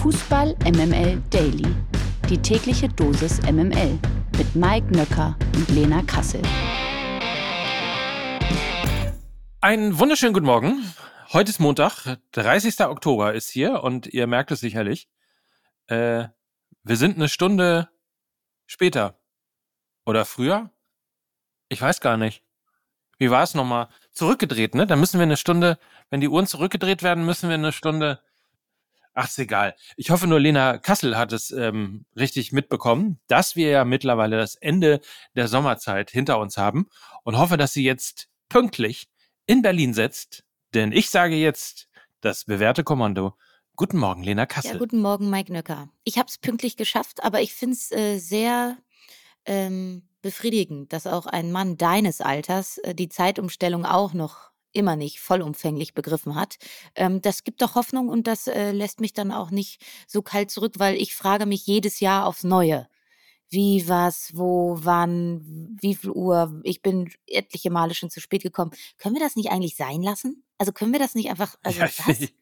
[0.00, 1.76] Fußball MML Daily.
[2.30, 3.98] Die tägliche Dosis MML
[4.38, 6.40] mit Mike Nöcker und Lena Kassel.
[9.60, 10.82] Einen wunderschönen guten Morgen.
[11.34, 12.80] Heute ist Montag, 30.
[12.86, 15.06] Oktober ist hier und ihr merkt es sicherlich.
[15.88, 16.28] Äh,
[16.82, 17.90] wir sind eine Stunde
[18.64, 19.20] später.
[20.06, 20.70] Oder früher?
[21.68, 22.42] Ich weiß gar nicht.
[23.18, 23.90] Wie war es nochmal?
[24.12, 24.86] Zurückgedreht, ne?
[24.86, 25.78] Da müssen wir eine Stunde,
[26.08, 28.22] wenn die Uhren zurückgedreht werden, müssen wir eine Stunde.
[29.22, 29.76] Ach, ist egal.
[29.98, 34.54] Ich hoffe nur, Lena Kassel hat es ähm, richtig mitbekommen, dass wir ja mittlerweile das
[34.54, 35.02] Ende
[35.36, 36.88] der Sommerzeit hinter uns haben
[37.22, 39.10] und hoffe, dass sie jetzt pünktlich
[39.44, 40.44] in Berlin sitzt.
[40.72, 41.90] Denn ich sage jetzt
[42.22, 43.34] das bewährte Kommando.
[43.76, 44.72] Guten Morgen, Lena Kassel.
[44.72, 45.90] Ja, guten Morgen, Mike Nöcker.
[46.04, 48.78] Ich habe es pünktlich geschafft, aber ich finde es äh, sehr
[49.44, 55.20] ähm, befriedigend, dass auch ein Mann deines Alters äh, die Zeitumstellung auch noch immer nicht
[55.20, 56.56] vollumfänglich begriffen hat.
[56.94, 60.50] Ähm, das gibt doch Hoffnung und das äh, lässt mich dann auch nicht so kalt
[60.50, 62.88] zurück, weil ich frage mich jedes Jahr aufs Neue.
[63.48, 66.60] Wie, was, wo, wann, wie viel Uhr.
[66.62, 68.70] Ich bin etliche Male schon zu spät gekommen.
[68.96, 70.44] Können wir das nicht eigentlich sein lassen?
[70.56, 72.32] Also können wir das nicht einfach, also Ja, was?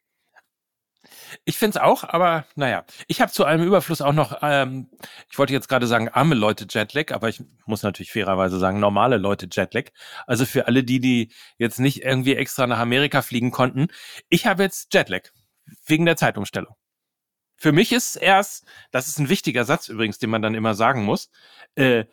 [1.44, 2.84] Ich finde es auch, aber naja.
[3.06, 4.88] Ich habe zu allem Überfluss auch noch, ähm,
[5.30, 9.16] ich wollte jetzt gerade sagen, arme Leute Jetlag, aber ich muss natürlich fairerweise sagen, normale
[9.16, 9.90] Leute Jetlag.
[10.26, 13.88] Also für alle die, die jetzt nicht irgendwie extra nach Amerika fliegen konnten.
[14.28, 15.22] Ich habe jetzt Jetlag.
[15.84, 16.74] Wegen der Zeitumstellung.
[17.56, 21.04] Für mich ist erst, das ist ein wichtiger Satz übrigens, den man dann immer sagen
[21.04, 21.30] muss,
[21.74, 22.04] äh,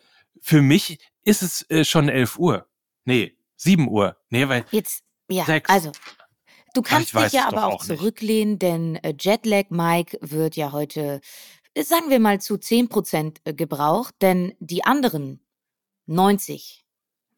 [0.42, 2.68] für mich ist es äh, schon 11 Uhr.
[3.04, 4.16] Nee, 7 Uhr.
[4.28, 5.70] Nee, weil Jetzt, ja, Sechs.
[5.70, 5.92] also,
[6.76, 11.20] du kannst dich ja aber auch, auch zurücklehnen, denn äh, Jetlag Mike wird ja heute,
[11.74, 15.40] äh, sagen wir mal, zu 10% äh, gebraucht, denn die anderen
[16.06, 16.84] 90,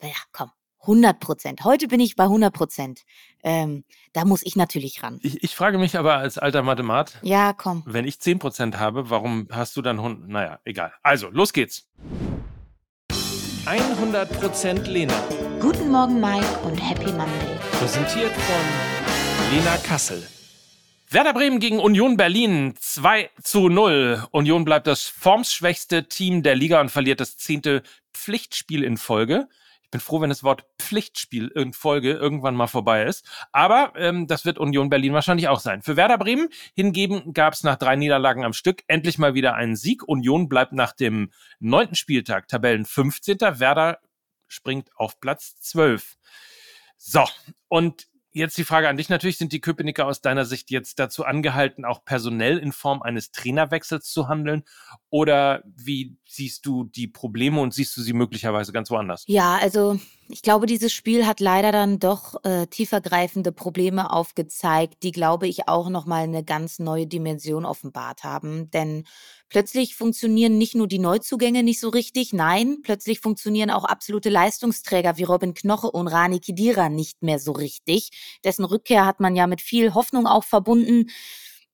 [0.00, 0.50] naja, komm,
[0.83, 1.64] 100%.
[1.64, 2.98] Heute bin ich bei 100%.
[3.42, 5.19] Ähm, da muss ich natürlich ran.
[5.22, 7.83] ich, ich frage mich aber als alter Mathemat, Ja, komm.
[7.86, 10.28] wenn ich 10% habe, warum hast du dann 100?
[10.28, 10.92] Naja, egal.
[11.02, 11.89] Also, los geht's.
[13.67, 15.14] 100% Lena.
[15.61, 17.58] Guten Morgen, Mike und Happy Monday.
[17.73, 19.08] Präsentiert von
[19.51, 20.29] Lena Kassel.
[21.09, 24.27] Werder Bremen gegen Union Berlin 2 zu 0.
[24.31, 27.83] Union bleibt das formsschwächste Team der Liga und verliert das zehnte
[28.13, 29.48] Pflichtspiel in Folge.
[29.85, 33.25] Ich bin froh, wenn das Wort Pflichtspiel in Folge irgendwann mal vorbei ist.
[33.51, 35.80] Aber ähm, das wird Union Berlin wahrscheinlich auch sein.
[35.80, 39.77] Für Werder Bremen hingegen gab es nach drei Niederlagen am Stück endlich mal wieder einen
[39.77, 40.07] Sieg.
[40.07, 43.39] Union bleibt nach dem neunten Spieltag Tabellen 15.
[43.41, 43.98] Werder
[44.47, 46.19] springt auf Platz 12.
[46.98, 47.25] So,
[47.69, 51.24] und jetzt die Frage an dich natürlich, sind die Köpenicker aus deiner Sicht jetzt dazu
[51.24, 54.64] angehalten, auch personell in Form eines Trainerwechsels zu handeln?
[55.11, 59.24] Oder wie siehst du die Probleme und siehst du sie möglicherweise ganz woanders?
[59.27, 59.98] Ja, also
[60.29, 65.67] ich glaube, dieses Spiel hat leider dann doch äh, tiefergreifende Probleme aufgezeigt, die, glaube ich,
[65.67, 68.70] auch nochmal eine ganz neue Dimension offenbart haben.
[68.70, 69.05] Denn
[69.48, 75.17] plötzlich funktionieren nicht nur die Neuzugänge nicht so richtig, nein, plötzlich funktionieren auch absolute Leistungsträger
[75.17, 78.11] wie Robin Knoche und Rani Kidira nicht mehr so richtig.
[78.45, 81.07] Dessen Rückkehr hat man ja mit viel Hoffnung auch verbunden.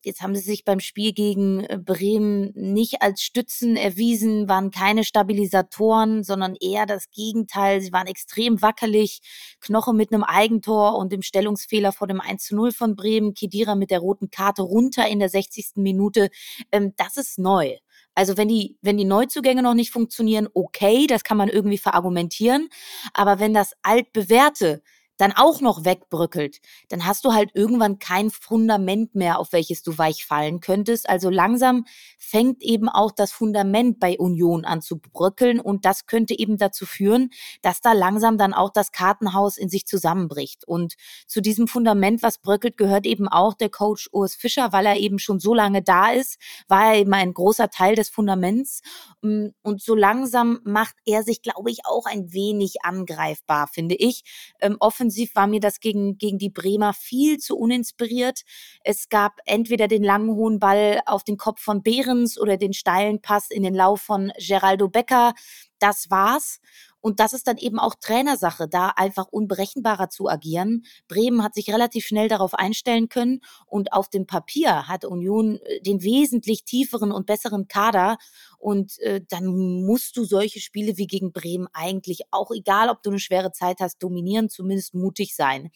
[0.05, 5.05] Jetzt haben sie sich beim Spiel gegen äh, Bremen nicht als Stützen erwiesen, waren keine
[5.05, 7.81] Stabilisatoren, sondern eher das Gegenteil.
[7.81, 9.21] Sie waren extrem wackelig.
[9.61, 13.35] Knoche mit einem Eigentor und dem Stellungsfehler vor dem 1 zu 0 von Bremen.
[13.35, 15.77] Kedira mit der roten Karte runter in der 60.
[15.77, 16.29] Minute.
[16.71, 17.77] Ähm, das ist neu.
[18.15, 22.69] Also wenn die, wenn die Neuzugänge noch nicht funktionieren, okay, das kann man irgendwie verargumentieren.
[23.13, 24.83] Aber wenn das altbewährte
[25.17, 26.59] dann auch noch wegbröckelt,
[26.89, 31.09] dann hast du halt irgendwann kein Fundament mehr, auf welches du weich fallen könntest.
[31.09, 31.85] Also langsam
[32.19, 36.87] fängt eben auch das Fundament bei Union an zu bröckeln und das könnte eben dazu
[36.87, 37.31] führen,
[37.63, 40.67] dass da langsam dann auch das Kartenhaus in sich zusammenbricht.
[40.67, 40.95] Und
[41.27, 45.19] zu diesem Fundament, was bröckelt, gehört eben auch der Coach Urs Fischer, weil er eben
[45.19, 46.39] schon so lange da ist,
[46.69, 48.81] war er eben ein großer Teil des Fundaments.
[49.23, 54.23] Mm, Und so langsam macht er sich, glaube ich, auch ein wenig angreifbar, finde ich.
[54.61, 58.41] Ähm, offensiv war mir das gegen, gegen die Bremer viel zu uninspiriert.
[58.85, 63.21] Es gab entweder den langen hohen Ball auf den Kopf von Behrens oder den steilen
[63.21, 65.35] Pass in den Lauf von Geraldo Becker.
[65.79, 66.59] Das war's.
[67.05, 70.87] Und das ist dann eben auch Trainersache, da einfach unberechenbarer zu agieren.
[71.07, 75.83] Bremen hat sich relativ schnell darauf einstellen können und auf dem Papier hat Union äh,
[75.83, 78.17] den wesentlich tieferen und besseren Kader.
[78.57, 79.45] Und äh, dann
[79.85, 83.81] musst du solche Spiele wie gegen Bremen eigentlich auch, egal ob du eine schwere Zeit
[83.81, 85.73] hast, dominieren, zumindest mutig sein.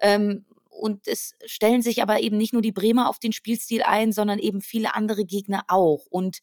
[0.00, 4.10] Ähm, und es stellen sich aber eben nicht nur die Bremer auf den Spielstil ein,
[4.10, 6.06] sondern eben viele andere Gegner auch.
[6.10, 6.38] Und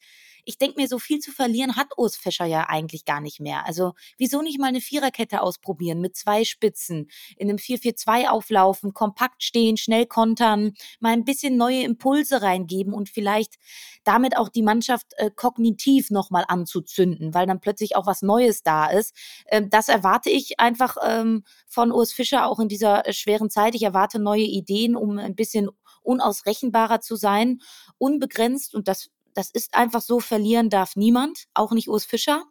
[0.45, 3.65] ich denke mir, so viel zu verlieren hat Urs Fischer ja eigentlich gar nicht mehr.
[3.65, 9.43] Also wieso nicht mal eine Viererkette ausprobieren mit zwei Spitzen, in einem 4-4-2 auflaufen, kompakt
[9.43, 13.55] stehen, schnell kontern, mal ein bisschen neue Impulse reingeben und vielleicht
[14.03, 18.87] damit auch die Mannschaft äh, kognitiv nochmal anzuzünden, weil dann plötzlich auch was Neues da
[18.87, 19.15] ist.
[19.47, 23.75] Ähm, das erwarte ich einfach ähm, von Urs Fischer auch in dieser äh, schweren Zeit.
[23.75, 25.69] Ich erwarte neue Ideen, um ein bisschen
[26.01, 27.59] unausrechenbarer zu sein,
[27.97, 32.43] unbegrenzt und das das ist einfach so, verlieren darf niemand, auch nicht Urs Fischer.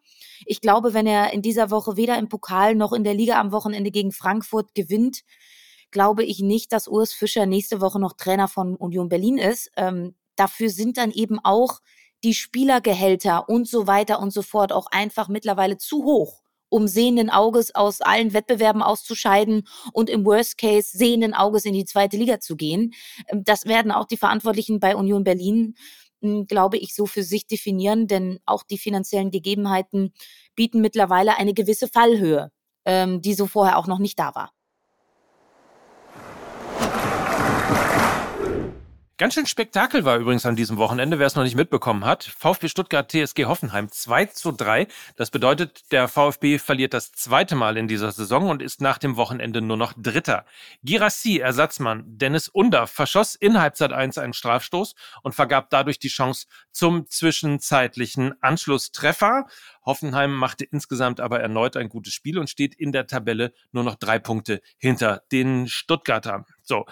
[0.46, 3.52] Ich glaube, wenn er in dieser Woche weder im Pokal noch in der Liga am
[3.52, 5.22] Wochenende gegen Frankfurt gewinnt,
[5.90, 9.70] glaube ich nicht, dass Urs Fischer nächste Woche noch Trainer von Union Berlin ist.
[9.76, 11.80] Ähm, dafür sind dann eben auch
[12.24, 17.30] die Spielergehälter und so weiter und so fort auch einfach mittlerweile zu hoch, um sehenden
[17.30, 22.40] Auges aus allen Wettbewerben auszuscheiden und im Worst Case sehenden Auges in die zweite Liga
[22.40, 22.92] zu gehen.
[23.28, 25.74] Ähm, das werden auch die Verantwortlichen bei Union Berlin
[26.46, 30.12] glaube ich, so für sich definieren, denn auch die finanziellen Gegebenheiten
[30.54, 32.50] bieten mittlerweile eine gewisse Fallhöhe,
[32.84, 34.52] ähm, die so vorher auch noch nicht da war.
[39.18, 42.22] Ganz schön Spektakel war übrigens an diesem Wochenende, wer es noch nicht mitbekommen hat.
[42.22, 44.86] VfB Stuttgart TSG Hoffenheim 2 zu 3.
[45.16, 49.16] Das bedeutet, der VfB verliert das zweite Mal in dieser Saison und ist nach dem
[49.16, 50.44] Wochenende nur noch Dritter.
[50.84, 54.94] Girassi, Ersatzmann Dennis Under, verschoss in Halbzeit 1 einen Strafstoß
[55.24, 59.46] und vergab dadurch die Chance zum zwischenzeitlichen Anschlusstreffer.
[59.84, 63.96] Hoffenheim machte insgesamt aber erneut ein gutes Spiel und steht in der Tabelle nur noch
[63.96, 66.44] drei Punkte hinter den Stuttgartern.
[66.62, 66.84] So.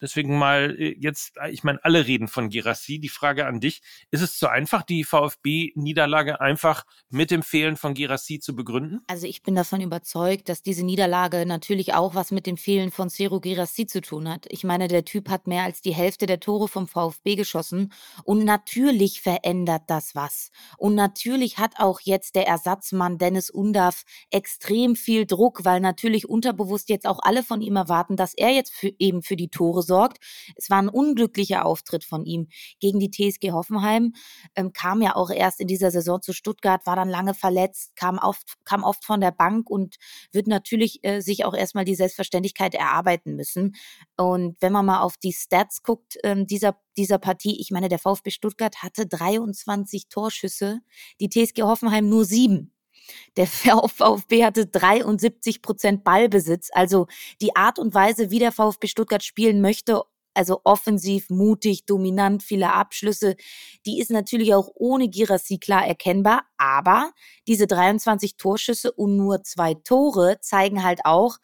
[0.00, 2.98] Deswegen mal äh, jetzt, äh, ich meine, alle reden von Girassi.
[2.98, 7.94] Die Frage an dich, ist es zu einfach, die VfB-Niederlage einfach mit dem Fehlen von
[7.94, 9.00] Girassi zu begründen?
[9.06, 13.08] Also ich bin davon überzeugt, dass diese Niederlage natürlich auch was mit dem Fehlen von
[13.08, 14.46] Cero Girassi zu tun hat.
[14.48, 17.92] Ich meine, der Typ hat mehr als die Hälfte der Tore vom VfB geschossen
[18.24, 20.50] und natürlich verändert das was.
[20.78, 26.88] Und natürlich hat auch jetzt der Ersatzmann Dennis Undav extrem viel Druck, weil natürlich unterbewusst
[26.88, 30.18] jetzt auch alle von ihm erwarten, dass er jetzt für, eben für die Tore gesorgt.
[30.54, 32.48] Es war ein unglücklicher Auftritt von ihm
[32.78, 34.14] gegen die TSG Hoffenheim,
[34.54, 38.18] ähm, kam ja auch erst in dieser Saison zu Stuttgart, war dann lange verletzt, kam
[38.18, 39.96] oft, kam oft von der Bank und
[40.32, 43.74] wird natürlich äh, sich auch erstmal die Selbstverständlichkeit erarbeiten müssen.
[44.16, 47.98] Und wenn man mal auf die Stats guckt, ähm, dieser dieser Partie, ich meine, der
[47.98, 50.80] VfB Stuttgart hatte 23 Torschüsse,
[51.20, 52.74] die TSG Hoffenheim nur sieben.
[53.36, 56.70] Der VfB hatte 73 Prozent Ballbesitz.
[56.72, 57.06] Also
[57.40, 60.02] die Art und Weise, wie der VfB Stuttgart spielen möchte,
[60.34, 63.36] also offensiv, mutig, dominant, viele Abschlüsse,
[63.84, 66.44] die ist natürlich auch ohne Girassi klar erkennbar.
[66.56, 67.12] Aber
[67.46, 71.38] diese 23 Torschüsse und nur zwei Tore zeigen halt auch,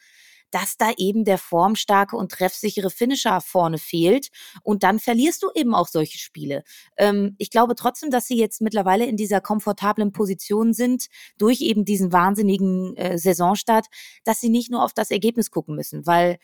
[0.50, 4.28] dass da eben der formstarke und treffsichere Finisher vorne fehlt.
[4.62, 6.62] Und dann verlierst du eben auch solche Spiele.
[6.96, 11.06] Ähm, ich glaube trotzdem, dass sie jetzt mittlerweile in dieser komfortablen Position sind,
[11.38, 13.86] durch eben diesen wahnsinnigen äh, Saisonstart,
[14.24, 16.38] dass sie nicht nur auf das Ergebnis gucken müssen, weil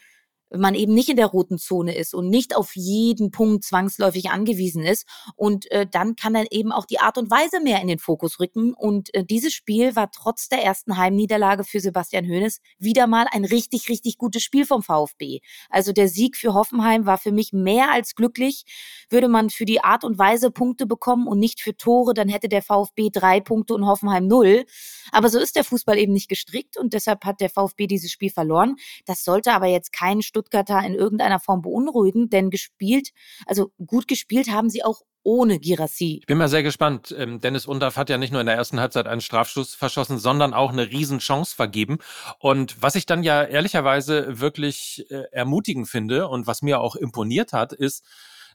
[0.57, 4.85] man eben nicht in der roten Zone ist und nicht auf jeden Punkt zwangsläufig angewiesen
[4.85, 5.07] ist.
[5.37, 8.41] Und äh, dann kann dann eben auch die Art und Weise mehr in den Fokus
[8.41, 8.75] rücken.
[8.75, 13.45] Und äh, dieses Spiel war trotz der ersten Heimniederlage für Sebastian Hoeneß wieder mal ein
[13.45, 15.41] richtig, richtig gutes Spiel vom VfB.
[15.71, 18.65] Also der Sieg für Hoffenheim war für mich mehr als glücklich.
[19.11, 22.49] Würde man für die Art und Weise Punkte bekommen und nicht für Tore, dann hätte
[22.49, 24.65] der VfB drei Punkte und Hoffenheim null.
[25.11, 28.31] Aber so ist der Fußball eben nicht gestrickt und deshalb hat der VfB dieses Spiel
[28.31, 28.77] verloren.
[29.07, 33.11] Das sollte aber jetzt kein Stück Stuttgarter in irgendeiner Form beunruhigen, denn gespielt,
[33.47, 36.19] also gut gespielt haben sie auch ohne Girassi.
[36.21, 37.15] Ich bin mal sehr gespannt.
[37.17, 40.53] Ähm, Dennis Undaff hat ja nicht nur in der ersten Halbzeit einen Strafschuss verschossen, sondern
[40.53, 41.99] auch eine Riesenchance vergeben.
[42.41, 47.53] Und was ich dann ja ehrlicherweise wirklich äh, ermutigend finde und was mir auch imponiert
[47.53, 48.05] hat, ist,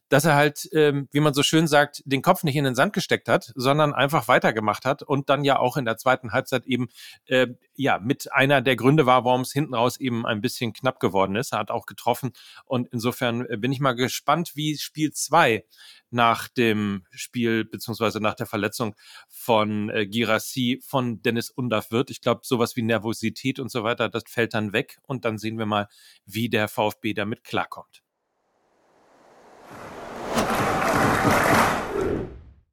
[0.10, 2.94] dass er halt, ähm, wie man so schön sagt, den Kopf nicht in den Sand
[2.94, 6.88] gesteckt hat, sondern einfach weitergemacht hat und dann ja auch in der zweiten Halbzeit eben
[7.26, 11.00] äh, ja mit einer der Gründe war, warum es hinten raus eben ein bisschen knapp
[11.00, 11.54] geworden ist.
[11.54, 12.32] Er hat auch getroffen
[12.66, 15.66] und insofern äh, bin ich mal gespannt, wie Spiel zwei
[16.10, 18.96] nach dem Spiel beziehungsweise nach der Verletzung
[19.28, 22.10] von äh, Girassi von Dennis Undaff wird.
[22.12, 25.58] Ich glaube, sowas wie Nervosität und so weiter, das fällt dann weg und dann sehen
[25.58, 25.88] wir mal,
[26.26, 28.07] wie der VfB damit klarkommt.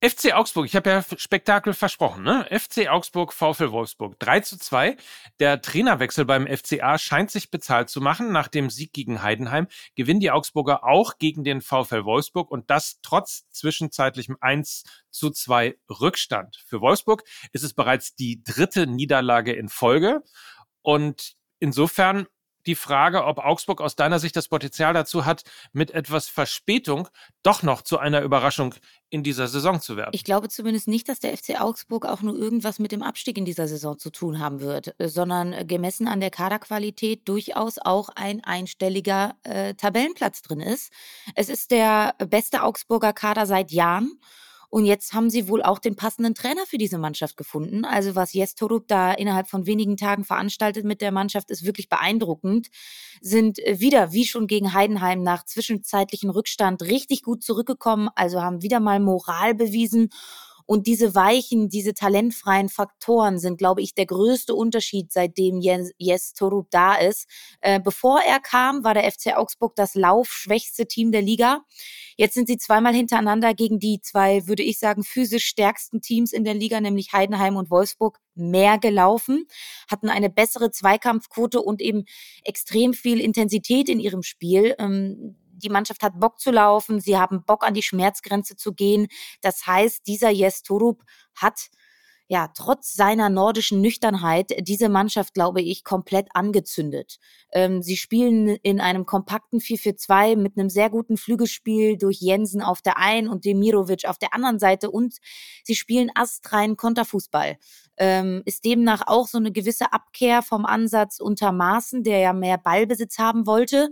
[0.05, 2.47] FC Augsburg, ich habe ja Spektakel versprochen, ne?
[2.51, 4.99] FC Augsburg, VfL Wolfsburg, 3 zu 2.
[5.41, 8.31] Der Trainerwechsel beim FCA scheint sich bezahlt zu machen.
[8.31, 13.01] Nach dem Sieg gegen Heidenheim gewinnen die Augsburger auch gegen den VfL Wolfsburg und das
[13.01, 16.63] trotz zwischenzeitlichem 1 zu 2 Rückstand.
[16.67, 20.23] Für Wolfsburg ist es bereits die dritte Niederlage in Folge
[20.83, 22.27] und insofern
[22.67, 25.43] die Frage, ob Augsburg aus deiner Sicht das Potenzial dazu hat,
[25.73, 27.09] mit etwas Verspätung
[27.43, 28.75] doch noch zu einer Überraschung
[29.11, 30.11] in dieser Saison zu werden.
[30.13, 33.45] Ich glaube zumindest nicht, dass der FC Augsburg auch nur irgendwas mit dem Abstieg in
[33.45, 38.09] dieser Saison zu tun haben wird, äh, sondern äh, gemessen an der Kaderqualität durchaus auch
[38.09, 40.93] ein einstelliger äh, Tabellenplatz drin ist.
[41.35, 44.19] Es ist der beste Augsburger Kader seit Jahren.
[44.75, 47.85] Und jetzt haben sie wohl auch den passenden Trainer für diese Mannschaft gefunden.
[47.85, 51.89] Also was Jes Torup da innerhalb von wenigen Tagen veranstaltet mit der Mannschaft, ist wirklich
[51.89, 52.71] beeindruckend.
[53.21, 58.09] Sind äh, wieder, wie schon gegen Heidenheim, nach zwischenzeitlichen Rückstand richtig gut zurückgekommen.
[58.17, 60.11] Also haben wieder mal Moral bewiesen
[60.67, 66.33] und diese weichen, diese talentfreien Faktoren sind, glaube ich, der größte Unterschied, seitdem Jens, Jes
[66.33, 67.29] Torup da ist.
[67.61, 71.63] Äh, bevor er kam, war der FC Augsburg das laufschwächste Team der Liga.
[72.17, 76.45] Jetzt sind sie zweimal hintereinander gegen die zwei, würde ich sagen, physisch stärksten Teams in
[76.45, 79.47] der Liga, nämlich Heidenheim und Wolfsburg, mehr gelaufen,
[79.89, 82.05] hatten eine bessere Zweikampfquote und eben
[82.43, 84.75] extrem viel Intensität in ihrem Spiel.
[84.79, 89.09] Ähm, die Mannschaft hat Bock zu laufen, sie haben Bock an die Schmerzgrenze zu gehen.
[89.41, 91.03] Das heißt, dieser Jes Torup
[91.35, 91.71] hat
[92.27, 97.19] ja, trotz seiner nordischen Nüchternheit diese Mannschaft, glaube ich, komplett angezündet.
[97.53, 102.81] Ähm, sie spielen in einem kompakten 4-4-2 mit einem sehr guten Flügelspiel durch Jensen auf
[102.81, 105.19] der einen und Demirovic auf der anderen Seite und
[105.65, 107.59] sie spielen astreinen Konterfußball.
[107.99, 112.59] Ähm, ist demnach auch so eine gewisse Abkehr vom Ansatz unter Maßen, der ja mehr
[112.59, 113.91] Ballbesitz haben wollte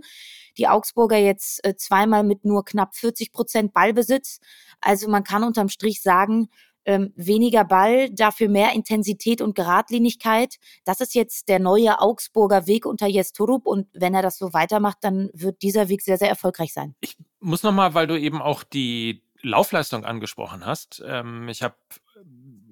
[0.57, 4.39] die Augsburger jetzt äh, zweimal mit nur knapp 40 Prozent Ballbesitz.
[4.81, 6.49] Also man kann unterm Strich sagen,
[6.85, 10.55] ähm, weniger Ball, dafür mehr Intensität und Geradlinigkeit.
[10.85, 14.53] Das ist jetzt der neue Augsburger Weg unter Jes Torup und wenn er das so
[14.53, 16.95] weitermacht, dann wird dieser Weg sehr, sehr erfolgreich sein.
[16.99, 21.03] Ich muss nochmal, weil du eben auch die Laufleistung angesprochen hast.
[21.05, 21.75] Ähm, ich habe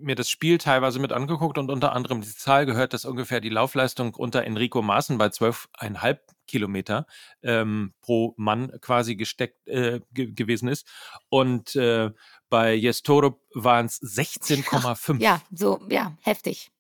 [0.02, 3.50] mir das Spiel teilweise mit angeguckt und unter anderem die Zahl gehört, dass ungefähr die
[3.50, 6.18] Laufleistung unter Enrico Maaßen bei 12,5
[6.52, 7.08] Kilometer
[7.42, 10.88] ähm, pro Mann quasi gesteckt äh, gewesen ist.
[11.30, 12.12] Und äh,
[12.50, 15.22] bei Jestorop waren es 16,5.
[15.22, 16.72] Ja, so, ja, heftig.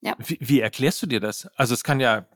[0.00, 0.16] Ja.
[0.18, 1.46] Wie, wie, erklärst du dir das?
[1.56, 2.28] Also es kann ja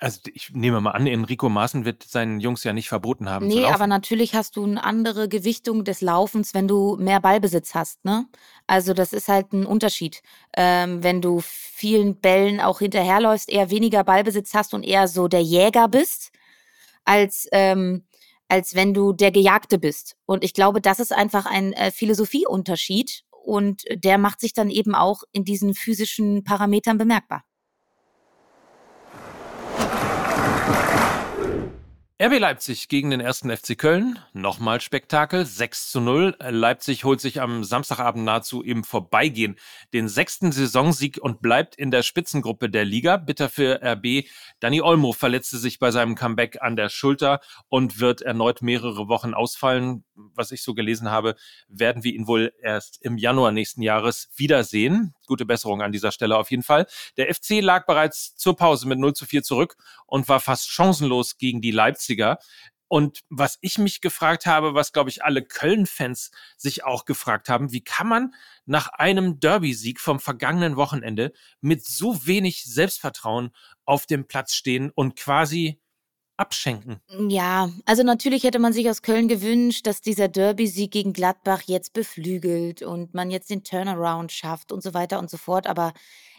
[0.00, 3.46] also ich nehme mal an, Enrico Maaßen wird seinen Jungs ja nicht verboten haben.
[3.46, 8.04] Nee, aber natürlich hast du eine andere Gewichtung des Laufens, wenn du mehr Ballbesitz hast.
[8.04, 8.26] Ne?
[8.66, 10.22] Also das ist halt ein Unterschied.
[10.56, 15.42] Ähm, wenn du vielen Bällen auch hinterherläufst, eher weniger Ballbesitz hast und eher so der
[15.42, 16.32] Jäger bist,
[17.04, 18.04] als, ähm,
[18.48, 20.16] als wenn du der Gejagte bist.
[20.26, 24.94] Und ich glaube, das ist einfach ein äh, Philosophieunterschied und der macht sich dann eben
[24.94, 27.44] auch in diesen physischen Parametern bemerkbar.
[32.22, 34.20] RB Leipzig gegen den ersten FC Köln.
[34.32, 35.44] Nochmal Spektakel.
[35.44, 36.36] 6 zu 0.
[36.38, 39.56] Leipzig holt sich am Samstagabend nahezu im Vorbeigehen
[39.92, 43.16] den sechsten Saisonsieg und bleibt in der Spitzengruppe der Liga.
[43.16, 44.28] Bitter für RB.
[44.60, 49.34] Dani Olmo verletzte sich bei seinem Comeback an der Schulter und wird erneut mehrere Wochen
[49.34, 50.04] ausfallen.
[50.14, 51.34] Was ich so gelesen habe,
[51.68, 55.14] werden wir ihn wohl erst im Januar nächsten Jahres wiedersehen.
[55.26, 56.86] Gute Besserung an dieser Stelle auf jeden Fall.
[57.16, 61.38] Der FC lag bereits zur Pause mit 0 zu 4 zurück und war fast chancenlos
[61.38, 62.38] gegen die Leipziger.
[62.88, 67.72] Und was ich mich gefragt habe, was glaube ich alle Köln-Fans sich auch gefragt haben,
[67.72, 68.34] wie kann man
[68.66, 73.50] nach einem Derby-Sieg vom vergangenen Wochenende mit so wenig Selbstvertrauen
[73.84, 75.80] auf dem Platz stehen und quasi
[76.36, 77.00] abschenken.
[77.28, 81.92] Ja, also natürlich hätte man sich aus Köln gewünscht, dass dieser Derby-Sieg gegen Gladbach jetzt
[81.92, 85.66] beflügelt und man jetzt den Turnaround schafft und so weiter und so fort.
[85.66, 85.92] Aber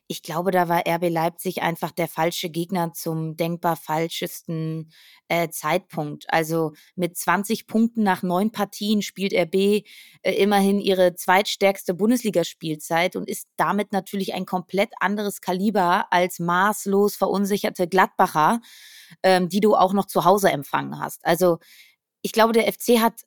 [0.08, 4.92] ich glaube, da war RB Leipzig einfach der falsche Gegner zum denkbar falschesten
[5.30, 6.26] äh, Zeitpunkt.
[6.32, 9.84] Also mit 20 Punkten nach neun Partien spielt RB äh,
[10.22, 17.88] immerhin ihre zweitstärkste Bundesligaspielzeit und ist damit natürlich ein komplett anderes Kaliber als maßlos verunsicherte
[17.88, 18.62] Gladbacher,
[19.24, 21.26] ähm, die du auch noch zu Hause empfangen hast.
[21.26, 21.58] Also
[22.22, 23.22] ich glaube, der FC hat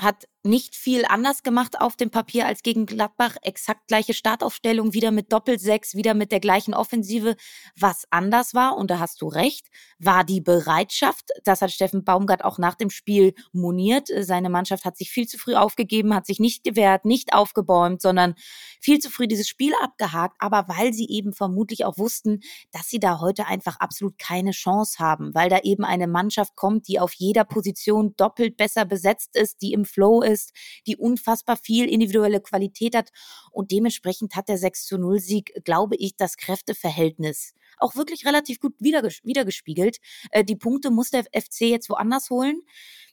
[0.00, 3.36] hat nicht viel anders gemacht auf dem Papier als gegen Gladbach.
[3.40, 7.36] Exakt gleiche Startaufstellung, wieder mit Doppelsechs, wieder mit der gleichen Offensive.
[7.78, 11.30] Was anders war, und da hast du recht, war die Bereitschaft.
[11.44, 14.08] Das hat Steffen Baumgart auch nach dem Spiel moniert.
[14.20, 18.34] Seine Mannschaft hat sich viel zu früh aufgegeben, hat sich nicht gewehrt, nicht aufgebäumt, sondern
[18.80, 20.36] viel zu früh dieses Spiel abgehakt.
[20.40, 24.98] Aber weil sie eben vermutlich auch wussten, dass sie da heute einfach absolut keine Chance
[24.98, 29.62] haben, weil da eben eine Mannschaft kommt, die auf jeder Position doppelt besser besetzt ist,
[29.62, 30.52] die im Flow ist ist,
[30.86, 33.10] die unfassbar viel individuelle Qualität hat.
[33.50, 38.60] Und dementsprechend hat der 6 zu 0 Sieg, glaube ich, das Kräfteverhältnis auch wirklich relativ
[38.60, 39.98] gut wiedergespiegelt.
[40.30, 42.62] Äh, die Punkte muss der FC jetzt woanders holen.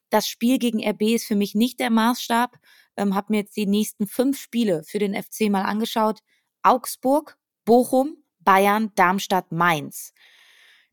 [0.10, 2.58] Das Spiel gegen RB ist für mich nicht der Maßstab.
[2.98, 6.20] Ähm, habe mir jetzt die nächsten fünf Spiele für den FC mal angeschaut.
[6.64, 10.14] Augsburg, Bochum, Bayern, Darmstadt, Mainz.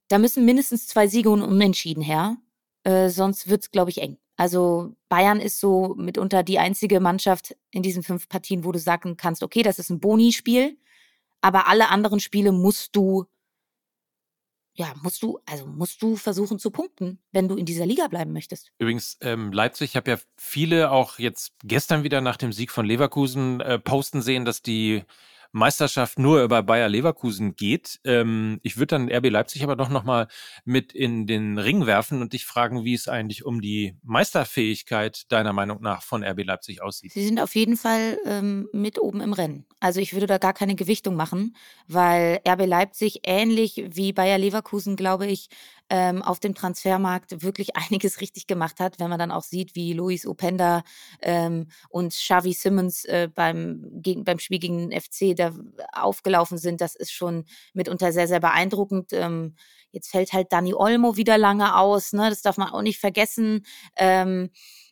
[0.08, 2.37] da müssen mindestens zwei Siege und Unentschieden her.
[2.85, 4.18] Äh, sonst wird es, glaube ich, eng.
[4.38, 9.16] Also Bayern ist so mitunter die einzige Mannschaft in diesen fünf Partien, wo du sagen
[9.16, 10.78] kannst, okay, das ist ein Boni-Spiel,
[11.40, 13.26] aber alle anderen Spiele musst du
[14.75, 18.33] ja, musst du, also musst du versuchen zu punkten, wenn du in dieser Liga bleiben
[18.33, 18.71] möchtest.
[18.78, 22.87] Übrigens, ähm, Leipzig, ich habe ja viele auch jetzt gestern wieder nach dem Sieg von
[22.87, 25.02] Leverkusen äh, posten sehen, dass die
[25.52, 28.00] Meisterschaft nur über Bayer Leverkusen geht.
[28.05, 30.28] Ähm, ich würde dann RB Leipzig aber doch nochmal
[30.64, 35.52] mit in den Ring werfen und dich fragen, wie es eigentlich um die Meisterfähigkeit deiner
[35.52, 37.12] Meinung nach von RB Leipzig aussieht.
[37.12, 39.64] Sie sind auf jeden Fall ähm, mit oben im Rennen.
[39.81, 44.97] Also ich würde da gar keine Gewichtung machen, weil RB Leipzig ähnlich wie Bayer Leverkusen,
[44.97, 45.49] glaube ich,
[45.90, 49.92] ähm, auf dem Transfermarkt wirklich einiges richtig gemacht hat, wenn man dann auch sieht, wie
[49.92, 50.83] Luis Openda
[51.23, 55.52] ähm, und Xavi Simmons äh, beim, gegen, beim Spiel gegen den FC da
[55.92, 56.80] aufgelaufen sind.
[56.80, 59.12] Das ist schon mitunter sehr, sehr beeindruckend.
[59.12, 59.54] Ähm,
[59.90, 62.28] jetzt fällt halt Dani Olmo wieder lange aus, ne?
[62.28, 63.64] das darf man auch nicht vergessen.
[63.97, 64.50] Ähm,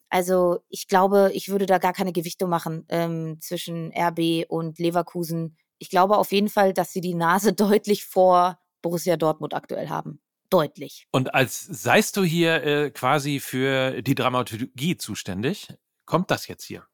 [0.09, 5.57] also ich glaube, ich würde da gar keine Gewichtung machen ähm, zwischen RB und Leverkusen.
[5.79, 10.21] Ich glaube auf jeden Fall, dass sie die Nase deutlich vor Borussia Dortmund aktuell haben
[10.51, 11.07] deutlich.
[11.11, 15.69] Und als seist du hier äh, quasi für die Dramaturgie zuständig,
[16.05, 16.87] kommt das jetzt hier?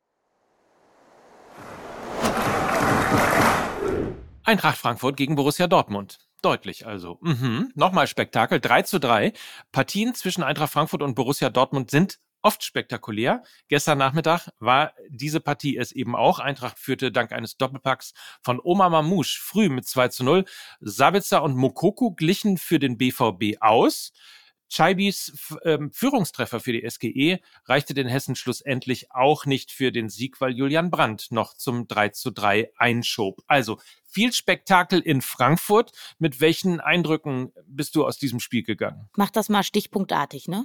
[4.45, 6.19] Eintracht Frankfurt gegen Borussia Dortmund.
[6.43, 7.19] Deutlich also.
[7.21, 7.71] Mhm.
[7.75, 8.61] Nochmal Spektakel.
[8.61, 9.33] 3 zu 3.
[9.71, 13.43] Partien zwischen Eintracht Frankfurt und Borussia Dortmund sind oft spektakulär.
[13.69, 16.39] Gestern Nachmittag war diese Partie es eben auch.
[16.39, 20.45] Eintracht führte dank eines Doppelpacks von Oma Mamouche früh mit 2 zu 0.
[20.81, 24.13] Sabitzer und Mokoko glichen für den BVB aus.
[24.73, 30.41] Chaibis ähm, Führungstreffer für die SGE reichte den Hessen schlussendlich auch nicht für den Sieg,
[30.41, 33.43] weil Julian Brandt noch zum 3 zu 3 einschob.
[33.47, 35.93] Also viel Spektakel in Frankfurt.
[36.19, 39.11] Mit welchen Eindrücken bist du aus diesem Spiel gegangen?
[39.15, 40.65] Mach das mal stichpunktartig, ne?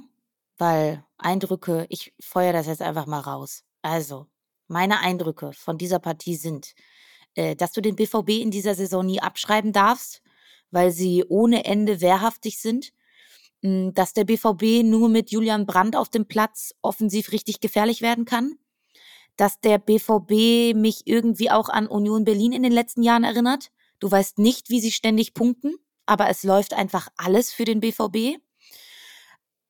[0.57, 3.63] Weil Eindrücke, ich feuer das jetzt einfach mal raus.
[3.81, 4.27] Also,
[4.67, 6.73] meine Eindrücke von dieser Partie sind,
[7.35, 10.21] äh, dass du den BVB in dieser Saison nie abschreiben darfst,
[10.71, 12.91] weil sie ohne Ende wehrhaftig sind.
[13.63, 18.25] Hm, dass der BVB nur mit Julian Brandt auf dem Platz offensiv richtig gefährlich werden
[18.25, 18.57] kann.
[19.35, 23.71] Dass der BVB mich irgendwie auch an Union Berlin in den letzten Jahren erinnert.
[23.99, 28.39] Du weißt nicht, wie sie ständig punkten, aber es läuft einfach alles für den BVB.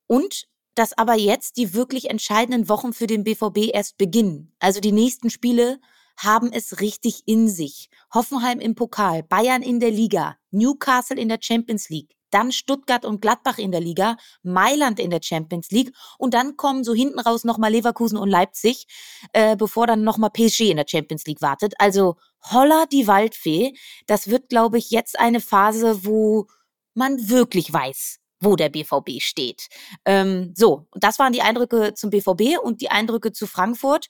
[0.07, 0.47] Und
[0.77, 4.53] dass aber jetzt die wirklich entscheidenden Wochen für den BVB erst beginnen.
[4.59, 5.79] Also die nächsten Spiele
[6.17, 7.89] haben es richtig in sich.
[8.13, 13.21] Hoffenheim im Pokal, Bayern in der Liga, Newcastle in der Champions League, dann Stuttgart und
[13.21, 17.43] Gladbach in der Liga, Mailand in der Champions League und dann kommen so hinten raus
[17.43, 18.85] nochmal Leverkusen und Leipzig,
[19.33, 21.73] äh, bevor dann nochmal PSG in der Champions League wartet.
[21.79, 22.17] Also
[22.51, 23.73] holla die Waldfee.
[24.07, 26.47] Das wird, glaube ich, jetzt eine Phase, wo
[26.93, 29.67] man wirklich weiß, wo der BVB steht.
[30.05, 34.07] Ähm, so, das waren die Eindrücke zum BVB und die Eindrücke zu Frankfurt.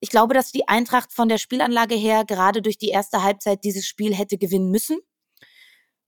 [0.00, 3.86] Ich glaube, dass die Eintracht von der Spielanlage her gerade durch die erste Halbzeit dieses
[3.86, 4.98] Spiel hätte gewinnen müssen.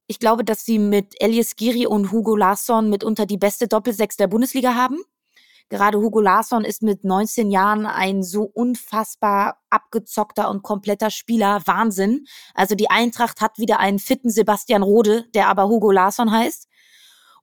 [0.07, 4.29] Ich glaube, dass sie mit Elias Giri und Hugo Larsson mitunter die beste Doppelsechs der
[4.29, 4.99] Bundesliga haben.
[5.69, 11.63] Gerade Hugo Larsson ist mit 19 Jahren ein so unfassbar abgezockter und kompletter Spieler.
[11.65, 12.27] Wahnsinn.
[12.53, 16.69] Also die Eintracht hat wieder einen fitten Sebastian Rode, der aber Hugo Larsson heißt.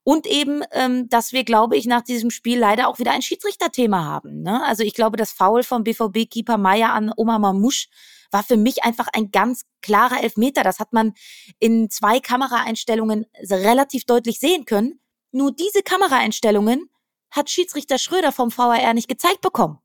[0.09, 4.05] Und eben, ähm, dass wir, glaube ich, nach diesem Spiel leider auch wieder ein Schiedsrichterthema
[4.05, 4.41] haben.
[4.41, 4.65] Ne?
[4.65, 7.89] Also ich glaube, das Foul vom BVB-Keeper Meier an Oma Mamouche
[8.31, 10.63] war für mich einfach ein ganz klarer Elfmeter.
[10.63, 11.13] Das hat man
[11.59, 14.99] in zwei Kameraeinstellungen relativ deutlich sehen können.
[15.31, 16.89] Nur diese Kameraeinstellungen
[17.29, 19.77] hat Schiedsrichter Schröder vom VAR nicht gezeigt bekommen.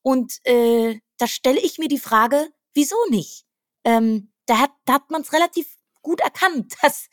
[0.00, 3.44] Und äh, da stelle ich mir die Frage, wieso nicht?
[3.84, 7.10] Ähm, da hat, da hat man es relativ gut erkannt, dass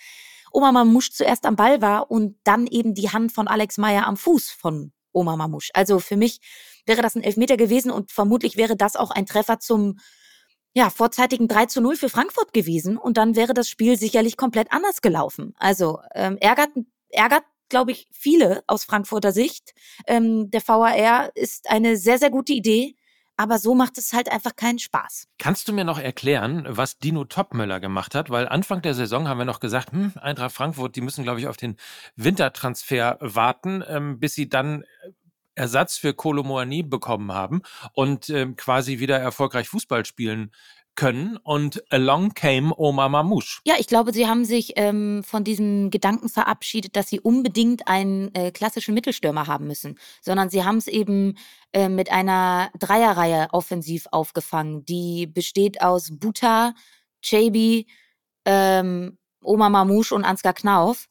[0.51, 4.17] Oma Mamouche zuerst am Ball war und dann eben die Hand von Alex Meyer am
[4.17, 5.71] Fuß von Oma Mamouche.
[5.73, 6.39] Also für mich
[6.85, 9.99] wäre das ein Elfmeter gewesen und vermutlich wäre das auch ein Treffer zum
[10.73, 14.71] ja, vorzeitigen 3 zu 0 für Frankfurt gewesen und dann wäre das Spiel sicherlich komplett
[14.71, 15.53] anders gelaufen.
[15.57, 16.69] Also ähm, ärgert,
[17.09, 19.73] ärgert glaube ich, viele aus Frankfurter Sicht.
[20.07, 22.95] Ähm, der VAR ist eine sehr, sehr gute Idee.
[23.39, 25.29] Aber so macht es halt einfach keinen Spaß.
[25.37, 28.29] Kannst du mir noch erklären, was Dino Topmöller gemacht hat?
[28.29, 31.47] Weil Anfang der Saison haben wir noch gesagt, hm, Eintracht Frankfurt, die müssen, glaube ich,
[31.47, 31.77] auf den
[32.17, 34.85] Wintertransfer warten, ähm, bis sie dann äh,
[35.55, 37.61] Ersatz für Kolo Moani bekommen haben
[37.93, 40.51] und ähm, quasi wieder erfolgreich Fußball spielen
[40.99, 43.61] können und along came Oma Mamouche.
[43.63, 48.35] Ja, ich glaube, sie haben sich ähm, von diesem Gedanken verabschiedet, dass sie unbedingt einen
[48.35, 51.37] äh, klassischen Mittelstürmer haben müssen, sondern sie haben es eben
[51.71, 56.73] äh, mit einer Dreierreihe offensiv aufgefangen, die besteht aus Buta,
[57.21, 57.87] Chaby,
[58.43, 61.07] ähm, Oma Mamouche und Ansgar Knauf.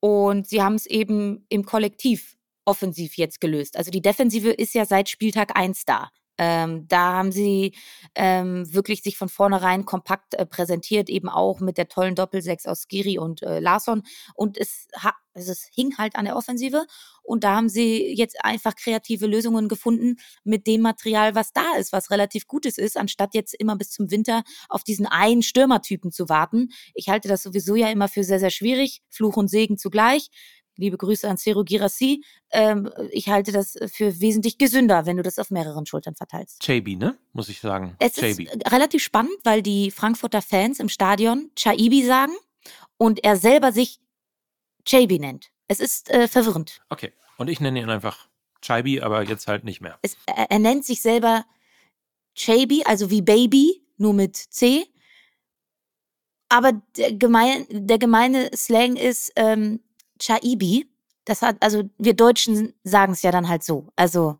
[0.00, 3.76] Und sie haben es eben im Kollektiv offensiv jetzt gelöst.
[3.76, 6.08] Also die Defensive ist ja seit Spieltag 1 da.
[6.38, 7.74] Ähm, da haben sie
[8.14, 12.86] ähm, wirklich sich von vornherein kompakt äh, präsentiert, eben auch mit der tollen Doppelsechs aus
[12.88, 14.02] Skiri und äh, Larsson.
[14.34, 14.88] Und es,
[15.34, 16.86] also es hing halt an der Offensive.
[17.22, 21.92] Und da haben sie jetzt einfach kreative Lösungen gefunden mit dem Material, was da ist,
[21.92, 26.28] was relativ Gutes ist, anstatt jetzt immer bis zum Winter auf diesen einen Stürmertypen zu
[26.28, 26.68] warten.
[26.94, 29.02] Ich halte das sowieso ja immer für sehr, sehr schwierig.
[29.10, 30.28] Fluch und Segen zugleich.
[30.76, 32.22] Liebe Grüße an Cero Girassi.
[32.50, 36.62] Ähm, ich halte das für wesentlich gesünder, wenn du das auf mehreren Schultern verteilst.
[36.62, 37.16] Chaibi, ne?
[37.32, 37.96] Muss ich sagen.
[37.98, 38.44] Es Chaibi.
[38.44, 42.32] ist relativ spannend, weil die Frankfurter Fans im Stadion Chaibi sagen
[42.98, 44.00] und er selber sich
[44.84, 45.50] Chaibi nennt.
[45.68, 46.80] Es ist äh, verwirrend.
[46.90, 47.12] Okay.
[47.38, 48.28] Und ich nenne ihn einfach
[48.62, 49.98] Chaibi, aber jetzt halt nicht mehr.
[50.02, 51.44] Es, er, er nennt sich selber
[52.34, 54.86] Chaibi, also wie Baby, nur mit C.
[56.48, 59.80] Aber der, gemein, der gemeine Slang ist ähm,
[60.18, 60.88] Chaibi.
[61.24, 63.88] Das hat, also wir Deutschen sagen es ja dann halt so.
[63.96, 64.38] Also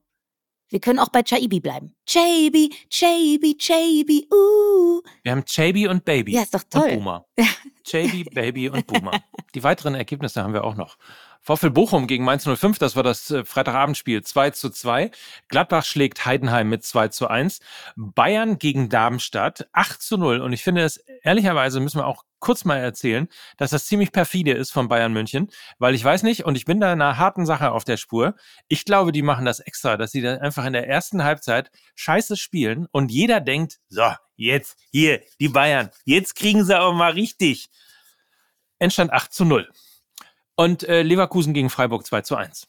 [0.68, 1.94] wir können auch bei Chaibi bleiben.
[2.06, 5.00] Chaibi, Chaibi, Chaibi, uh.
[5.22, 6.32] Wir haben Chaibi und Baby.
[6.32, 6.90] Ja, ist doch toll.
[6.90, 7.26] Und Boomer.
[7.84, 9.20] Chaibi, Baby und Boomer.
[9.54, 10.96] Die weiteren Ergebnisse haben wir auch noch.
[11.40, 15.12] VfL Bochum gegen Mainz 05, das war das äh, Freitagabendspiel 2 zu 2.
[15.46, 17.60] Gladbach schlägt Heidenheim mit 2 zu 1.
[17.94, 20.40] Bayern gegen Darmstadt 8 zu 0.
[20.40, 24.52] Und ich finde es, ehrlicherweise müssen wir auch kurz mal erzählen, dass das ziemlich perfide
[24.52, 27.72] ist von Bayern München, weil ich weiß nicht, und ich bin da einer harten Sache
[27.72, 28.36] auf der Spur.
[28.68, 32.36] Ich glaube, die machen das extra, dass sie dann einfach in der ersten Halbzeit scheiße
[32.36, 37.68] spielen und jeder denkt, so, jetzt, hier, die Bayern, jetzt kriegen sie aber mal richtig.
[38.78, 39.68] Endstand 8 zu 0.
[40.54, 42.68] Und äh, Leverkusen gegen Freiburg 2 zu 1.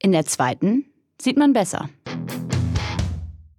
[0.00, 1.88] In der zweiten sieht man besser.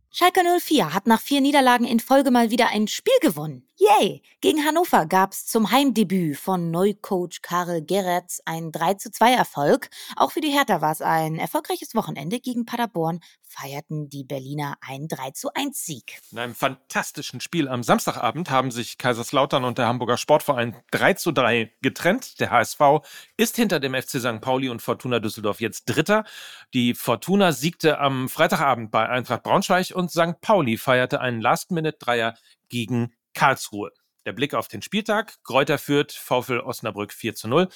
[0.09, 3.68] Schalke 04 hat nach vier Niederlagen in Folge mal wieder ein Spiel gewonnen.
[3.81, 4.21] Yay!
[4.41, 9.89] Gegen Hannover gab's zum Heimdebüt von Neucoach Karel Geretz ein 3 zu 2 Erfolg.
[10.17, 12.41] Auch für die Hertha war es ein erfolgreiches Wochenende.
[12.41, 16.19] Gegen Paderborn feierten die Berliner einen 3 zu 1 Sieg.
[16.33, 21.31] In einem fantastischen Spiel am Samstagabend haben sich Kaiserslautern und der Hamburger Sportverein 3 zu
[21.31, 22.41] 3 getrennt.
[22.41, 22.81] Der HSV
[23.37, 24.41] ist hinter dem FC St.
[24.41, 26.25] Pauli und Fortuna Düsseldorf jetzt Dritter.
[26.73, 30.41] Die Fortuna siegte am Freitagabend bei Eintracht Braunschweig und St.
[30.41, 32.35] Pauli feierte einen Last-Minute-Dreier
[32.67, 33.93] gegen Karlsruhe.
[34.25, 35.41] Der Blick auf den Spieltag.
[35.45, 37.69] Kräuter führt VfL Osnabrück 4 zu 0.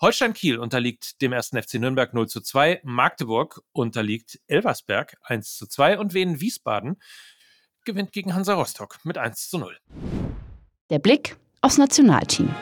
[0.00, 2.82] Holstein Kiel unterliegt dem ersten FC Nürnberg 0 zu 2.
[2.84, 7.02] Magdeburg unterliegt Elversberg 1 zu 2 und Wien Wiesbaden
[7.84, 9.76] gewinnt gegen Hansa Rostock mit 1 zu 0.
[10.88, 12.54] Der Blick aufs Nationalteam.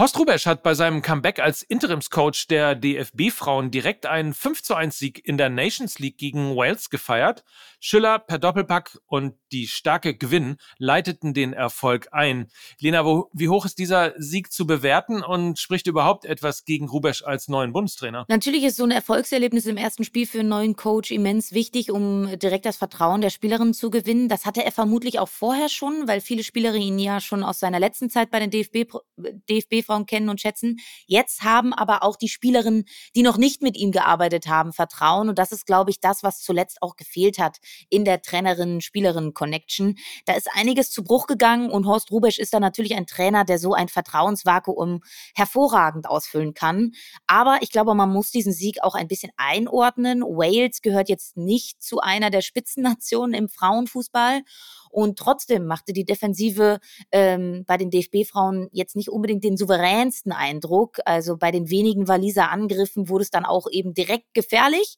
[0.00, 4.98] Horst Rubesch hat bei seinem Comeback als Interimscoach der DFB-Frauen direkt einen 5 zu 1
[4.98, 7.44] Sieg in der Nations League gegen Wales gefeiert.
[7.80, 12.48] Schüller per Doppelpack und die starke Gewinn leiteten den Erfolg ein.
[12.78, 17.22] Lena, wo, wie hoch ist dieser Sieg zu bewerten und spricht überhaupt etwas gegen Rubesch
[17.22, 18.24] als neuen Bundestrainer?
[18.28, 22.38] Natürlich ist so ein Erfolgserlebnis im ersten Spiel für einen neuen Coach immens wichtig, um
[22.38, 24.30] direkt das Vertrauen der Spielerinnen zu gewinnen.
[24.30, 27.80] Das hatte er vermutlich auch vorher schon, weil viele Spielerinnen ihn ja schon aus seiner
[27.80, 30.78] letzten Zeit bei den DFB, DFB Frauen kennen und schätzen.
[31.06, 32.84] Jetzt haben aber auch die Spielerinnen,
[33.16, 35.28] die noch nicht mit ihm gearbeitet haben, Vertrauen.
[35.28, 39.96] Und das ist, glaube ich, das, was zuletzt auch gefehlt hat in der Trainerinnen-Spielerinnen-Connection.
[40.26, 43.58] Da ist einiges zu Bruch gegangen und Horst Rubesch ist da natürlich ein Trainer, der
[43.58, 45.00] so ein Vertrauensvakuum
[45.34, 46.92] hervorragend ausfüllen kann.
[47.26, 50.22] Aber ich glaube, man muss diesen Sieg auch ein bisschen einordnen.
[50.22, 54.42] Wales gehört jetzt nicht zu einer der Spitzennationen im Frauenfußball.
[54.90, 56.80] Und trotzdem machte die Defensive
[57.12, 60.98] ähm, bei den DFB-Frauen jetzt nicht unbedingt den souveränsten Eindruck.
[61.04, 64.96] Also bei den wenigen Waliser Angriffen wurde es dann auch eben direkt gefährlich.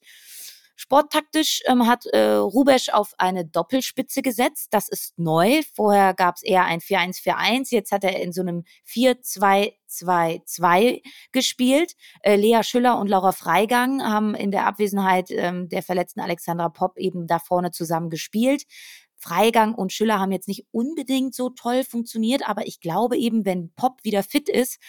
[0.75, 4.69] Sporttaktisch ähm, hat äh, Rubesch auf eine Doppelspitze gesetzt.
[4.71, 5.61] Das ist neu.
[5.75, 7.67] Vorher gab es eher ein 4-1-4-1.
[7.69, 11.93] Jetzt hat er in so einem 4-2-2-2 gespielt.
[12.23, 16.97] Äh, Lea Schüller und Laura Freigang haben in der Abwesenheit ähm, der verletzten Alexandra Popp
[16.97, 18.63] eben da vorne zusammen gespielt.
[19.23, 23.71] Freigang und Schüller haben jetzt nicht unbedingt so toll funktioniert, aber ich glaube eben, wenn
[23.73, 24.79] Pop wieder fit ist,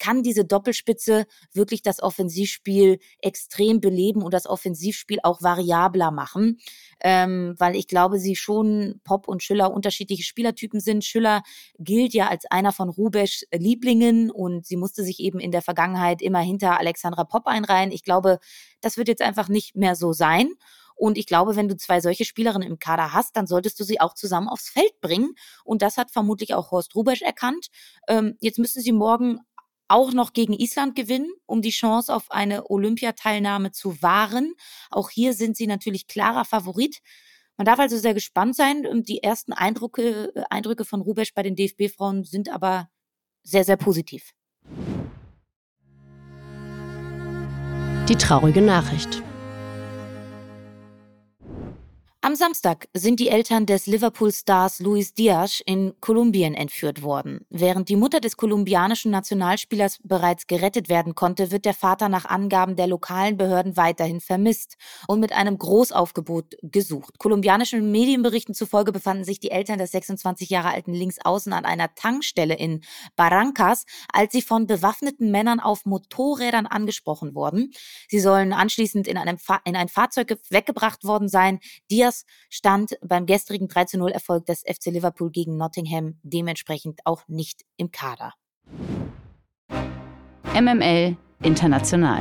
[0.00, 6.58] kann diese Doppelspitze wirklich das Offensivspiel extrem beleben und das Offensivspiel auch variabler machen,
[7.00, 11.04] ähm, weil ich glaube, sie schon Pop und Schüller unterschiedliche Spielertypen sind.
[11.04, 11.42] Schüller
[11.78, 16.22] gilt ja als einer von Rubesch Lieblingen und sie musste sich eben in der Vergangenheit
[16.22, 17.92] immer hinter Alexandra Pop einreihen.
[17.92, 18.38] Ich glaube,
[18.80, 20.48] das wird jetzt einfach nicht mehr so sein.
[21.02, 24.00] Und ich glaube, wenn du zwei solche Spielerinnen im Kader hast, dann solltest du sie
[24.00, 25.34] auch zusammen aufs Feld bringen.
[25.64, 27.70] Und das hat vermutlich auch Horst Rubesch erkannt.
[28.06, 29.40] Ähm, jetzt müssen sie morgen
[29.88, 34.54] auch noch gegen Island gewinnen, um die Chance auf eine Olympiateilnahme zu wahren.
[34.92, 37.00] Auch hier sind sie natürlich klarer Favorit.
[37.56, 39.02] Man darf also sehr gespannt sein.
[39.02, 42.88] Die ersten Eindrücke, äh, Eindrücke von Rubesch bei den DFB-Frauen sind aber
[43.42, 44.30] sehr, sehr positiv.
[48.08, 49.20] Die traurige Nachricht.
[52.24, 57.44] Am Samstag sind die Eltern des Liverpool-Stars Luis Diaz in Kolumbien entführt worden.
[57.50, 62.76] Während die Mutter des kolumbianischen Nationalspielers bereits gerettet werden konnte, wird der Vater nach Angaben
[62.76, 64.76] der lokalen Behörden weiterhin vermisst
[65.08, 67.18] und mit einem Großaufgebot gesucht.
[67.18, 72.54] Kolumbianischen Medienberichten zufolge befanden sich die Eltern des 26 Jahre alten Linksaußen an einer Tankstelle
[72.54, 72.84] in
[73.16, 77.72] Barrancas, als sie von bewaffneten Männern auf Motorrädern angesprochen wurden.
[78.06, 81.58] Sie sollen anschließend in, einem Fa in ein Fahrzeug weggebracht worden sein.
[81.90, 87.90] Diaz Rangers stand beim gestrigen 3-0-Erfolg des FC Liverpool gegen Nottingham dementsprechend auch nicht im
[87.90, 88.34] Kader.
[90.54, 92.20] MML International.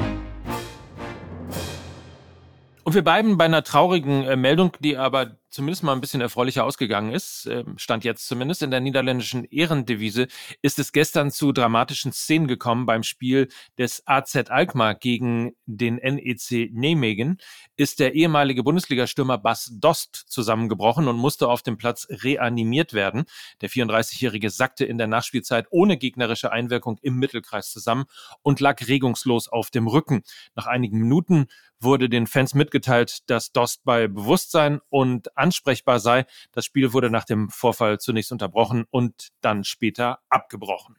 [2.84, 6.63] Und wir bleiben bei einer traurigen äh, Meldung, die aber zumindest mal ein bisschen erfreulicher
[6.63, 10.28] ausgegangen ist, ähm, stand jetzt zumindest in der niederländischen Ehrendevise,
[10.62, 16.72] ist es gestern zu dramatischen Szenen gekommen beim Spiel des AZ Alkmaar gegen den NEC
[16.74, 17.38] Nijmegen,
[17.76, 23.26] ist der ehemalige Bundesligastürmer Bas Dost zusammengebrochen und musste auf dem Platz reanimiert werden.
[23.60, 28.06] Der 34-Jährige sackte in der Nachspielzeit ohne gegnerische Einwirkung im Mittelkreis zusammen
[28.41, 30.24] und lag regungslos auf dem Rücken.
[30.56, 31.48] Nach einigen Minuten
[31.82, 36.26] wurde den Fans mitgeteilt, dass Dost bei Bewusstsein und ansprechbar sei.
[36.52, 40.98] Das Spiel wurde nach dem Vorfall zunächst unterbrochen und dann später abgebrochen.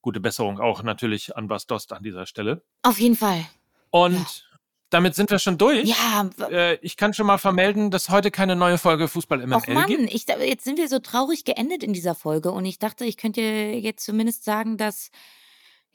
[0.00, 2.62] Gute Besserung auch natürlich an Bas Dost an dieser Stelle.
[2.82, 3.44] Auf jeden Fall.
[3.90, 4.58] Und ja.
[4.90, 5.88] damit sind wir schon durch.
[5.88, 6.30] Ja.
[6.48, 9.86] Äh, ich kann schon mal vermelden, dass heute keine neue Folge Fußball MML Och Mann,
[9.86, 10.14] gibt.
[10.14, 13.40] Ich, jetzt sind wir so traurig geendet in dieser Folge und ich dachte, ich könnte
[13.40, 15.10] jetzt zumindest sagen, dass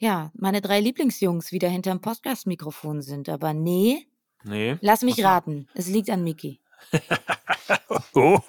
[0.02, 3.28] ja, meine drei Lieblingsjungs wieder hinterm Podcast-Mikrofon sind.
[3.28, 4.08] Aber nee.
[4.42, 4.76] Nee.
[4.80, 5.68] Lass mich raten.
[5.74, 6.60] Es liegt an Miki.
[8.14, 8.40] oh,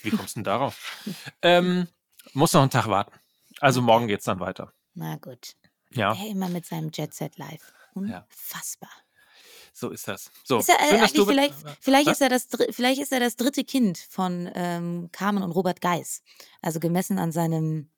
[0.00, 1.04] wie kommst du denn darauf?
[1.42, 1.86] ähm,
[2.32, 3.12] muss noch einen Tag warten.
[3.60, 4.72] Also morgen geht's dann weiter.
[4.94, 5.54] Na gut.
[5.90, 6.14] Ja.
[6.14, 7.74] Der immer mit seinem Jet Set Live.
[7.92, 8.90] Unfassbar.
[8.90, 9.02] Ja.
[9.74, 10.30] So ist das.
[10.44, 13.64] So, ist er, äh, schön, vielleicht, vielleicht, ist er das, vielleicht ist er das dritte
[13.64, 16.22] Kind von ähm, Carmen und Robert Geis.
[16.62, 17.90] Also gemessen an seinem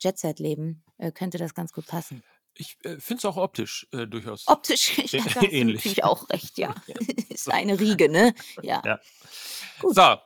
[0.00, 2.22] Jet Set Leben äh, könnte das ganz gut passen.
[2.56, 5.86] Ich äh, finde es auch optisch äh, durchaus optisch ja, ähnlich.
[5.86, 6.74] Ich auch recht, ja.
[6.86, 6.94] ja.
[7.28, 8.34] Ist eine Riege, ne?
[8.62, 8.82] Ja.
[8.84, 9.00] ja.
[9.80, 9.94] Gut.
[9.94, 10.16] So,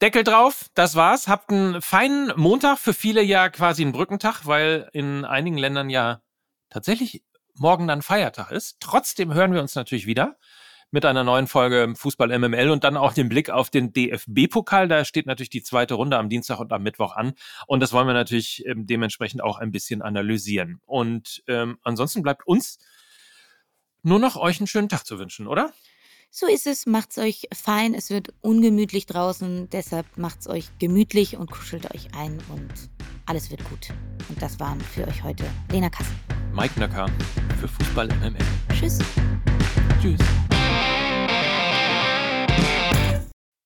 [0.00, 1.28] Deckel drauf, das war's.
[1.28, 6.22] Habt einen feinen Montag, für viele ja quasi ein Brückentag, weil in einigen Ländern ja
[6.70, 7.22] tatsächlich
[7.54, 8.78] morgen dann Feiertag ist.
[8.80, 10.36] Trotzdem hören wir uns natürlich wieder
[10.90, 14.88] mit einer neuen Folge Fußball MML und dann auch den Blick auf den DFB-Pokal.
[14.88, 17.34] Da steht natürlich die zweite Runde am Dienstag und am Mittwoch an.
[17.66, 20.80] Und das wollen wir natürlich ähm, dementsprechend auch ein bisschen analysieren.
[20.86, 22.78] Und ähm, ansonsten bleibt uns
[24.02, 25.72] nur noch euch einen schönen Tag zu wünschen, oder?
[26.30, 31.50] So ist es, macht's euch fein, es wird ungemütlich draußen, deshalb macht's euch gemütlich und
[31.50, 32.70] kuschelt euch ein und
[33.24, 33.88] alles wird gut.
[34.28, 36.14] Und das waren für euch heute Lena Kassel.
[36.52, 37.06] Mike Nöcker
[37.60, 38.36] für Fußball MML.
[38.74, 38.98] Tschüss.
[40.02, 40.20] Tschüss.